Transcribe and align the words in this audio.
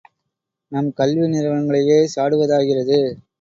நம் 0.71 0.89
கல்வி 0.93 1.27
நிறுவனங்களையே 1.27 1.99
சாடுவதாகிறது. 2.15 2.99